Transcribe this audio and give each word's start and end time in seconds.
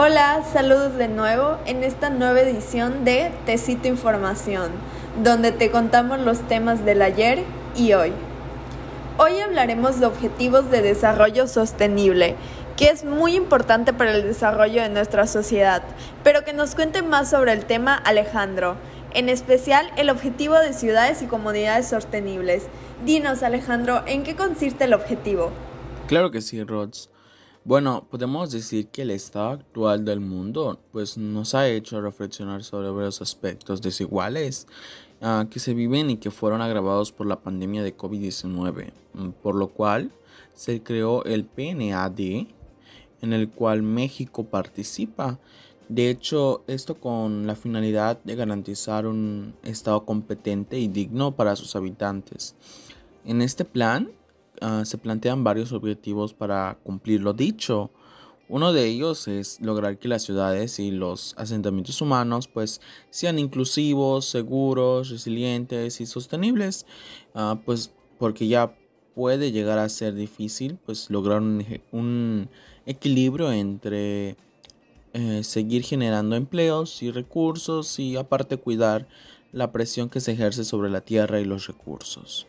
Hola, 0.00 0.44
saludos 0.52 0.94
de 0.94 1.08
nuevo 1.08 1.58
en 1.66 1.82
esta 1.82 2.08
nueva 2.08 2.42
edición 2.42 3.04
de 3.04 3.32
Tecito 3.46 3.88
Información, 3.88 4.70
donde 5.24 5.50
te 5.50 5.72
contamos 5.72 6.20
los 6.20 6.38
temas 6.46 6.84
del 6.84 7.02
ayer 7.02 7.42
y 7.74 7.94
hoy. 7.94 8.12
Hoy 9.16 9.40
hablaremos 9.40 9.98
de 9.98 10.06
objetivos 10.06 10.70
de 10.70 10.82
desarrollo 10.82 11.48
sostenible, 11.48 12.36
que 12.76 12.90
es 12.90 13.04
muy 13.04 13.34
importante 13.34 13.92
para 13.92 14.12
el 14.12 14.22
desarrollo 14.22 14.82
de 14.82 14.88
nuestra 14.88 15.26
sociedad, 15.26 15.82
pero 16.22 16.44
que 16.44 16.52
nos 16.52 16.76
cuente 16.76 17.02
más 17.02 17.30
sobre 17.30 17.52
el 17.52 17.64
tema 17.64 17.96
Alejandro, 17.96 18.76
en 19.14 19.28
especial 19.28 19.90
el 19.96 20.10
objetivo 20.10 20.54
de 20.60 20.74
ciudades 20.74 21.22
y 21.22 21.26
comunidades 21.26 21.88
sostenibles. 21.88 22.68
Dinos 23.04 23.42
Alejandro, 23.42 24.04
¿en 24.06 24.22
qué 24.22 24.36
consiste 24.36 24.84
el 24.84 24.94
objetivo? 24.94 25.50
Claro 26.06 26.30
que 26.30 26.40
sí, 26.40 26.62
Rods. 26.62 27.10
Bueno, 27.64 28.06
podemos 28.10 28.50
decir 28.50 28.86
que 28.86 29.02
el 29.02 29.10
estado 29.10 29.50
actual 29.50 30.04
del 30.04 30.20
mundo 30.20 30.78
pues 30.92 31.18
nos 31.18 31.54
ha 31.54 31.68
hecho 31.68 32.00
reflexionar 32.00 32.62
sobre 32.62 32.88
varios 32.88 33.20
aspectos 33.20 33.82
desiguales 33.82 34.66
uh, 35.20 35.46
que 35.48 35.58
se 35.58 35.74
viven 35.74 36.08
y 36.08 36.16
que 36.16 36.30
fueron 36.30 36.62
agravados 36.62 37.12
por 37.12 37.26
la 37.26 37.40
pandemia 37.40 37.82
de 37.82 37.96
COVID-19, 37.96 38.92
mm, 39.12 39.28
por 39.42 39.54
lo 39.54 39.68
cual 39.68 40.12
se 40.54 40.82
creó 40.82 41.24
el 41.24 41.44
PNAD 41.44 42.20
en 43.20 43.32
el 43.32 43.50
cual 43.50 43.82
México 43.82 44.44
participa. 44.44 45.38
De 45.88 46.10
hecho, 46.10 46.62
esto 46.68 46.94
con 47.00 47.46
la 47.46 47.56
finalidad 47.56 48.18
de 48.22 48.36
garantizar 48.36 49.06
un 49.06 49.54
estado 49.62 50.04
competente 50.04 50.78
y 50.78 50.88
digno 50.88 51.34
para 51.34 51.56
sus 51.56 51.74
habitantes. 51.76 52.54
En 53.24 53.42
este 53.42 53.64
plan 53.64 54.10
Ah, 54.60 54.84
se 54.84 54.98
plantean 54.98 55.44
varios 55.44 55.72
objetivos 55.72 56.34
para 56.34 56.78
cumplir 56.82 57.20
lo 57.20 57.32
dicho. 57.32 57.90
Uno 58.48 58.72
de 58.72 58.86
ellos 58.86 59.28
es 59.28 59.60
lograr 59.60 59.98
que 59.98 60.08
las 60.08 60.22
ciudades 60.22 60.78
y 60.78 60.90
los 60.90 61.34
asentamientos 61.36 62.00
humanos 62.00 62.48
pues 62.48 62.80
sean 63.10 63.38
inclusivos, 63.38 64.24
seguros, 64.24 65.10
resilientes 65.10 66.00
y 66.00 66.06
sostenibles, 66.06 66.86
ah, 67.34 67.60
pues 67.64 67.92
porque 68.18 68.48
ya 68.48 68.74
puede 69.14 69.52
llegar 69.52 69.78
a 69.78 69.88
ser 69.88 70.14
difícil 70.14 70.78
pues 70.86 71.10
lograr 71.10 71.42
un, 71.42 72.48
equilibrio 72.86 73.52
entre 73.52 74.36
eh, 75.12 75.42
seguir 75.42 75.82
generando 75.82 76.36
empleos 76.36 77.02
y 77.02 77.10
recursos 77.10 77.98
y 77.98 78.16
aparte 78.16 78.56
cuidar 78.56 79.06
la 79.52 79.72
presión 79.72 80.08
que 80.08 80.20
se 80.20 80.32
ejerce 80.32 80.64
sobre 80.64 80.88
la 80.88 81.02
tierra 81.02 81.40
y 81.40 81.44
los 81.44 81.66
recursos. 81.66 82.46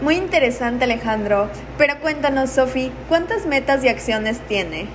Muy 0.00 0.14
interesante 0.14 0.84
Alejandro, 0.84 1.50
pero 1.76 2.00
cuéntanos 2.00 2.50
Sofi, 2.50 2.92
¿cuántas 3.08 3.46
metas 3.46 3.82
y 3.82 3.88
acciones 3.88 4.38
tiene? 4.46 4.86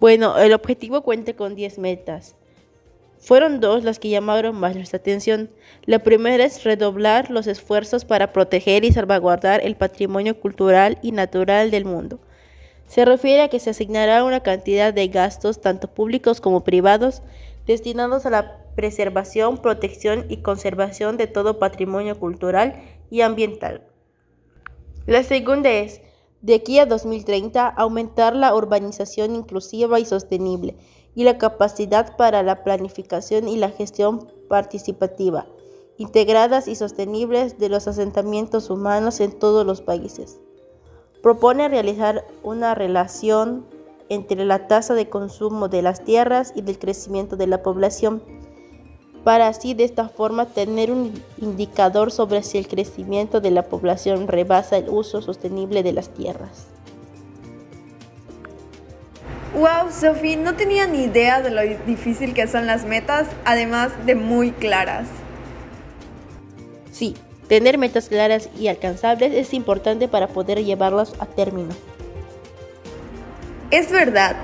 Bueno, 0.00 0.38
el 0.38 0.54
objetivo 0.54 1.02
cuenta 1.02 1.34
con 1.34 1.54
10 1.54 1.78
metas. 1.78 2.34
Fueron 3.18 3.60
dos 3.60 3.84
las 3.84 3.98
que 3.98 4.08
llamaron 4.08 4.56
más 4.56 4.74
nuestra 4.74 4.98
atención. 4.98 5.50
La 5.84 5.98
primera 5.98 6.44
es 6.44 6.64
redoblar 6.64 7.30
los 7.30 7.46
esfuerzos 7.46 8.06
para 8.06 8.32
proteger 8.32 8.86
y 8.86 8.92
salvaguardar 8.92 9.62
el 9.62 9.76
patrimonio 9.76 10.40
cultural 10.40 10.98
y 11.02 11.12
natural 11.12 11.70
del 11.70 11.84
mundo. 11.84 12.20
Se 12.86 13.04
refiere 13.04 13.42
a 13.42 13.48
que 13.48 13.60
se 13.60 13.70
asignará 13.70 14.24
una 14.24 14.40
cantidad 14.40 14.94
de 14.94 15.08
gastos, 15.08 15.60
tanto 15.60 15.88
públicos 15.88 16.40
como 16.40 16.64
privados, 16.64 17.22
destinados 17.66 18.26
a 18.26 18.30
la 18.30 18.64
preservación, 18.74 19.58
protección 19.58 20.26
y 20.28 20.38
conservación 20.38 21.16
de 21.16 21.26
todo 21.26 21.58
patrimonio 21.58 22.18
cultural 22.18 22.82
y 23.10 23.20
ambiental. 23.20 23.86
La 25.06 25.22
segunda 25.22 25.70
es, 25.70 26.00
de 26.40 26.54
aquí 26.54 26.78
a 26.78 26.86
2030, 26.86 27.68
aumentar 27.68 28.34
la 28.34 28.54
urbanización 28.54 29.34
inclusiva 29.34 30.00
y 30.00 30.04
sostenible 30.04 30.76
y 31.14 31.24
la 31.24 31.38
capacidad 31.38 32.16
para 32.16 32.42
la 32.42 32.64
planificación 32.64 33.48
y 33.48 33.56
la 33.56 33.70
gestión 33.70 34.28
participativa, 34.48 35.46
integradas 35.96 36.66
y 36.68 36.74
sostenibles 36.74 37.58
de 37.58 37.68
los 37.68 37.86
asentamientos 37.86 38.68
humanos 38.70 39.20
en 39.20 39.38
todos 39.38 39.64
los 39.64 39.80
países. 39.80 40.40
Propone 41.22 41.68
realizar 41.68 42.26
una 42.42 42.74
relación 42.74 43.66
entre 44.08 44.44
la 44.44 44.66
tasa 44.66 44.94
de 44.94 45.08
consumo 45.08 45.68
de 45.68 45.82
las 45.82 46.04
tierras 46.04 46.52
y 46.54 46.62
del 46.62 46.78
crecimiento 46.78 47.36
de 47.36 47.46
la 47.46 47.62
población, 47.62 48.22
para 49.24 49.48
así 49.48 49.74
de 49.74 49.84
esta 49.84 50.08
forma 50.08 50.46
tener 50.46 50.90
un 50.90 51.12
indicador 51.38 52.12
sobre 52.12 52.42
si 52.42 52.58
el 52.58 52.68
crecimiento 52.68 53.40
de 53.40 53.50
la 53.50 53.62
población 53.62 54.28
rebasa 54.28 54.76
el 54.76 54.90
uso 54.90 55.22
sostenible 55.22 55.82
de 55.82 55.92
las 55.92 56.10
tierras. 56.10 56.66
Wow, 59.54 59.90
Sophie, 59.90 60.36
no 60.36 60.56
tenía 60.56 60.86
ni 60.86 61.04
idea 61.04 61.40
de 61.40 61.50
lo 61.50 61.62
difícil 61.86 62.34
que 62.34 62.46
son 62.48 62.66
las 62.66 62.84
metas, 62.84 63.28
además 63.44 63.92
de 64.04 64.16
muy 64.16 64.50
claras. 64.50 65.06
Sí, 66.90 67.14
tener 67.48 67.78
metas 67.78 68.08
claras 68.08 68.50
y 68.58 68.66
alcanzables 68.66 69.32
es 69.32 69.54
importante 69.54 70.08
para 70.08 70.26
poder 70.26 70.64
llevarlas 70.64 71.14
a 71.20 71.26
término. 71.26 71.70
Es 73.74 73.90
verdad. 73.90 74.36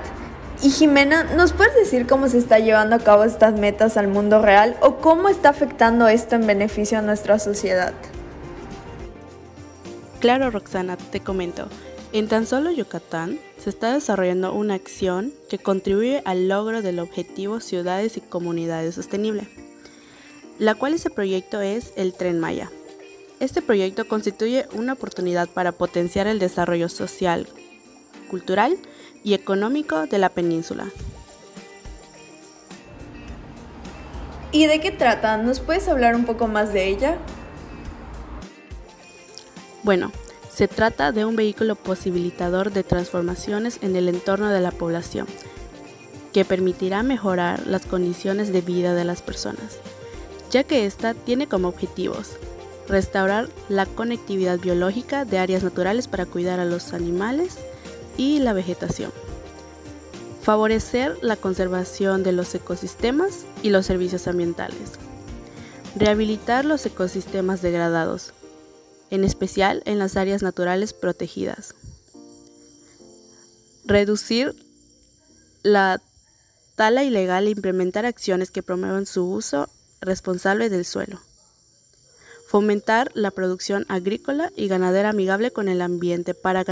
Y 0.61 0.71
Jimena, 0.71 1.23
¿nos 1.23 1.53
puedes 1.53 1.73
decir 1.73 2.05
cómo 2.05 2.27
se 2.27 2.37
está 2.37 2.59
llevando 2.59 2.97
a 2.97 2.99
cabo 2.99 3.23
estas 3.23 3.57
metas 3.57 3.95
al 3.95 4.09
mundo 4.09 4.41
real 4.41 4.75
o 4.81 4.97
cómo 4.97 5.29
está 5.29 5.47
afectando 5.47 6.09
esto 6.09 6.35
en 6.35 6.45
beneficio 6.45 6.97
a 6.97 7.01
nuestra 7.01 7.39
sociedad? 7.39 7.93
Claro, 10.19 10.51
Roxana, 10.51 10.97
te 10.97 11.21
comento. 11.21 11.69
En 12.11 12.27
tan 12.27 12.45
solo 12.45 12.71
Yucatán 12.71 13.39
se 13.57 13.69
está 13.69 13.93
desarrollando 13.93 14.53
una 14.53 14.73
acción 14.73 15.31
que 15.49 15.59
contribuye 15.59 16.21
al 16.25 16.49
logro 16.49 16.81
del 16.81 16.99
objetivo 16.99 17.61
Ciudades 17.61 18.17
y 18.17 18.19
Comunidades 18.19 18.95
Sostenible, 18.95 19.47
la 20.59 20.75
cual 20.75 20.95
ese 20.95 21.09
proyecto 21.09 21.61
es 21.61 21.93
el 21.95 22.11
Tren 22.11 22.37
Maya. 22.37 22.69
Este 23.39 23.61
proyecto 23.61 24.09
constituye 24.09 24.67
una 24.73 24.91
oportunidad 24.91 25.47
para 25.47 25.71
potenciar 25.71 26.27
el 26.27 26.37
desarrollo 26.37 26.89
social, 26.89 27.47
cultural 28.29 28.77
y 29.23 29.33
económico 29.33 30.07
de 30.07 30.17
la 30.17 30.29
península. 30.29 30.87
¿Y 34.51 34.65
de 34.65 34.79
qué 34.79 34.91
trata? 34.91 35.37
¿Nos 35.37 35.59
puedes 35.59 35.87
hablar 35.87 36.15
un 36.15 36.25
poco 36.25 36.47
más 36.47 36.73
de 36.73 36.87
ella? 36.87 37.17
Bueno, 39.83 40.11
se 40.53 40.67
trata 40.67 41.11
de 41.11 41.25
un 41.25 41.35
vehículo 41.35 41.75
posibilitador 41.75 42.71
de 42.71 42.83
transformaciones 42.83 43.79
en 43.81 43.95
el 43.95 44.09
entorno 44.09 44.49
de 44.49 44.59
la 44.59 44.71
población, 44.71 45.27
que 46.33 46.43
permitirá 46.43 47.01
mejorar 47.01 47.65
las 47.65 47.85
condiciones 47.85 48.51
de 48.51 48.61
vida 48.61 48.93
de 48.93 49.05
las 49.05 49.21
personas, 49.21 49.79
ya 50.51 50.63
que 50.63 50.85
ésta 50.85 51.13
tiene 51.13 51.47
como 51.47 51.69
objetivos 51.69 52.37
restaurar 52.91 53.47
la 53.69 53.85
conectividad 53.85 54.59
biológica 54.59 55.25
de 55.25 55.39
áreas 55.39 55.63
naturales 55.63 56.07
para 56.07 56.25
cuidar 56.25 56.59
a 56.59 56.65
los 56.65 56.93
animales, 56.93 57.57
y 58.17 58.39
la 58.39 58.53
vegetación. 58.53 59.11
Favorecer 60.41 61.17
la 61.21 61.35
conservación 61.35 62.23
de 62.23 62.31
los 62.31 62.53
ecosistemas 62.55 63.45
y 63.61 63.69
los 63.69 63.85
servicios 63.85 64.27
ambientales. 64.27 64.93
Rehabilitar 65.95 66.65
los 66.65 66.85
ecosistemas 66.85 67.61
degradados, 67.61 68.33
en 69.11 69.23
especial 69.23 69.83
en 69.85 69.99
las 69.99 70.17
áreas 70.17 70.41
naturales 70.41 70.93
protegidas. 70.93 71.75
Reducir 73.85 74.55
la 75.63 76.01
tala 76.75 77.03
ilegal 77.03 77.45
e 77.45 77.51
implementar 77.51 78.05
acciones 78.05 78.49
que 78.49 78.63
promuevan 78.63 79.05
su 79.05 79.29
uso 79.29 79.69
responsable 80.01 80.69
del 80.69 80.85
suelo. 80.85 81.19
Fomentar 82.47 83.11
la 83.13 83.31
producción 83.31 83.85
agrícola 83.87 84.51
y 84.55 84.67
ganadera 84.67 85.09
amigable 85.09 85.51
con 85.51 85.69
el 85.69 85.81
ambiente 85.81 86.33
para 86.33 86.65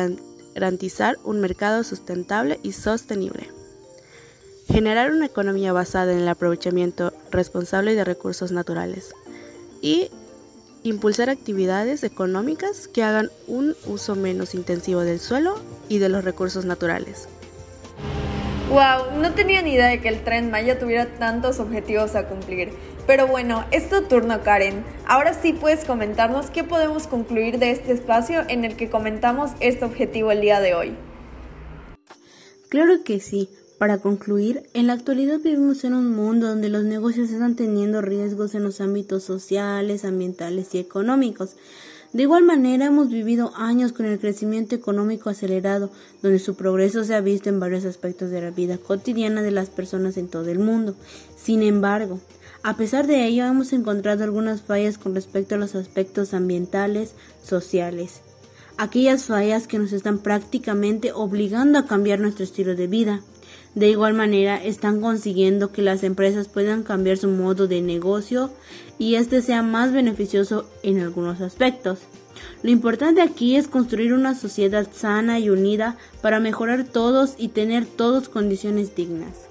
garantizar 0.59 1.17
un 1.23 1.39
mercado 1.39 1.85
sustentable 1.85 2.59
y 2.63 2.73
sostenible. 2.73 3.49
Generar 4.67 5.11
una 5.11 5.25
economía 5.25 5.71
basada 5.71 6.11
en 6.11 6.19
el 6.19 6.27
aprovechamiento 6.27 7.13
responsable 7.31 7.95
de 7.95 8.03
recursos 8.03 8.51
naturales. 8.51 9.13
Y 9.81 10.09
impulsar 10.83 11.29
actividades 11.29 12.03
económicas 12.03 12.89
que 12.89 13.03
hagan 13.03 13.31
un 13.47 13.75
uso 13.85 14.15
menos 14.15 14.53
intensivo 14.53 15.01
del 15.01 15.19
suelo 15.19 15.55
y 15.87 15.99
de 15.99 16.09
los 16.09 16.25
recursos 16.25 16.65
naturales. 16.65 17.29
Wow, 18.69 19.19
no 19.19 19.33
tenía 19.33 19.63
ni 19.63 19.73
idea 19.73 19.87
de 19.87 19.99
que 19.99 20.09
el 20.09 20.23
tren 20.23 20.51
Maya 20.51 20.77
tuviera 20.77 21.07
tantos 21.17 21.59
objetivos 21.59 22.13
a 22.13 22.27
cumplir. 22.27 22.69
Pero 23.07 23.25
bueno, 23.25 23.65
es 23.71 23.89
tu 23.89 24.03
turno 24.03 24.43
Karen. 24.43 24.83
Ahora 25.07 25.33
sí 25.33 25.53
puedes 25.53 25.85
comentarnos 25.85 26.51
qué 26.51 26.63
podemos 26.63 27.07
concluir 27.07 27.57
de 27.57 27.71
este 27.71 27.93
espacio 27.93 28.43
en 28.47 28.65
el 28.65 28.75
que 28.75 28.91
comentamos 28.91 29.53
este 29.59 29.85
objetivo 29.85 30.31
el 30.31 30.41
día 30.41 30.61
de 30.61 30.75
hoy. 30.75 30.95
Claro 32.69 33.03
que 33.03 33.19
sí. 33.19 33.49
Para 33.79 33.97
concluir, 33.97 34.61
en 34.75 34.85
la 34.85 34.93
actualidad 34.93 35.39
vivimos 35.39 35.83
en 35.83 35.95
un 35.95 36.15
mundo 36.15 36.47
donde 36.47 36.69
los 36.69 36.83
negocios 36.83 37.31
están 37.31 37.55
teniendo 37.55 38.01
riesgos 38.01 38.53
en 38.53 38.61
los 38.61 38.81
ámbitos 38.81 39.23
sociales, 39.23 40.05
ambientales 40.05 40.75
y 40.75 40.79
económicos. 40.79 41.55
De 42.13 42.23
igual 42.23 42.43
manera, 42.43 42.87
hemos 42.87 43.09
vivido 43.09 43.51
años 43.55 43.91
con 43.91 44.05
el 44.07 44.19
crecimiento 44.19 44.75
económico 44.75 45.29
acelerado, 45.29 45.91
donde 46.23 46.39
su 46.39 46.55
progreso 46.55 47.03
se 47.03 47.13
ha 47.13 47.21
visto 47.21 47.49
en 47.49 47.59
varios 47.59 47.85
aspectos 47.85 48.31
de 48.31 48.41
la 48.41 48.49
vida 48.49 48.77
cotidiana 48.77 49.43
de 49.43 49.51
las 49.51 49.69
personas 49.69 50.17
en 50.17 50.27
todo 50.27 50.49
el 50.49 50.57
mundo. 50.57 50.95
Sin 51.37 51.61
embargo, 51.61 52.19
a 52.63 52.77
pesar 52.77 53.05
de 53.05 53.25
ello, 53.25 53.45
hemos 53.45 53.73
encontrado 53.73 54.23
algunas 54.23 54.61
fallas 54.61 54.97
con 54.97 55.13
respecto 55.13 55.55
a 55.55 55.59
los 55.59 55.75
aspectos 55.75 56.33
ambientales, 56.33 57.13
sociales 57.43 58.21
aquellas 58.79 59.25
fallas 59.25 59.67
que 59.67 59.77
nos 59.77 59.91
están 59.91 60.19
prácticamente 60.19 61.11
obligando 61.11 61.77
a 61.77 61.85
cambiar 61.85 62.19
nuestro 62.21 62.45
estilo 62.45 62.75
de 62.75 62.87
vida. 62.87 63.19
De 63.75 63.89
igual 63.89 64.13
manera, 64.13 64.55
están 64.63 65.01
consiguiendo 65.01 65.73
que 65.73 65.81
las 65.81 66.01
empresas 66.03 66.47
puedan 66.47 66.83
cambiar 66.83 67.17
su 67.17 67.27
modo 67.27 67.67
de 67.67 67.81
negocio 67.81 68.51
y 68.97 69.15
este 69.15 69.41
sea 69.41 69.63
más 69.63 69.91
beneficioso 69.91 70.65
en 70.81 71.01
algunos 71.01 71.41
aspectos. 71.41 71.99
Lo 72.63 72.71
importante 72.71 73.21
aquí 73.21 73.57
es 73.57 73.67
construir 73.67 74.13
una 74.13 74.33
sociedad 74.33 74.87
sana 74.93 75.39
y 75.39 75.49
unida 75.49 75.97
para 76.21 76.39
mejorar 76.39 76.85
todos 76.85 77.33
y 77.37 77.49
tener 77.49 77.85
todos 77.85 78.29
condiciones 78.29 78.95
dignas. 78.95 79.49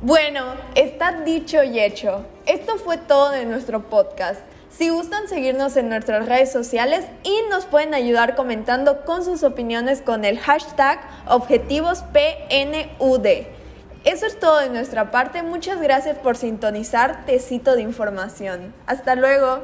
Bueno, 0.00 0.54
está 0.74 1.22
dicho 1.22 1.62
y 1.62 1.78
hecho. 1.78 2.24
Esto 2.46 2.78
fue 2.78 2.96
todo 2.96 3.30
de 3.30 3.44
nuestro 3.44 3.82
podcast. 3.90 4.40
Si 4.76 4.88
gustan 4.88 5.28
seguirnos 5.28 5.76
en 5.76 5.90
nuestras 5.90 6.26
redes 6.26 6.50
sociales 6.50 7.04
y 7.24 7.36
nos 7.50 7.66
pueden 7.66 7.92
ayudar 7.92 8.34
comentando 8.34 9.04
con 9.04 9.22
sus 9.22 9.42
opiniones 9.42 10.00
con 10.00 10.24
el 10.24 10.38
hashtag 10.38 10.98
ObjetivosPNUD. 11.26 13.26
Eso 14.04 14.26
es 14.26 14.40
todo 14.40 14.60
de 14.60 14.70
nuestra 14.70 15.10
parte. 15.10 15.42
Muchas 15.42 15.78
gracias 15.78 16.16
por 16.16 16.38
sintonizar 16.38 17.26
Tecito 17.26 17.76
de 17.76 17.82
Información. 17.82 18.72
Hasta 18.86 19.14
luego. 19.14 19.60